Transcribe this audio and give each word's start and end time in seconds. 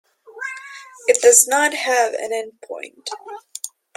It 1.07 1.21
does 1.21 1.47
not 1.47 1.75
have 1.75 2.13
an 2.13 2.33
end 2.33 2.53
point. 2.63 3.07